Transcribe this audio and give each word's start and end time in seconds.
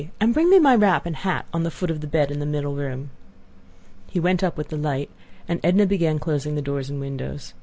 And 0.19 0.33
bring 0.33 0.49
me 0.49 0.57
my 0.57 0.73
wrap 0.75 1.05
and 1.05 1.15
hat 1.15 1.45
on 1.53 1.61
the 1.61 1.69
foot 1.69 1.91
of 1.91 2.01
the 2.01 2.07
bed 2.07 2.31
in 2.31 2.39
the 2.39 2.45
middle 2.47 2.73
room." 2.73 3.11
He 4.09 4.19
went 4.19 4.43
up 4.43 4.57
with 4.57 4.69
the 4.69 4.75
light, 4.75 5.11
and 5.47 5.59
Edna 5.63 5.85
began 5.85 6.17
closing 6.17 6.59
doors 6.63 6.89
and 6.89 6.99
windows. 6.99 7.53